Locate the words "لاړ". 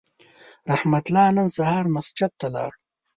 2.55-2.71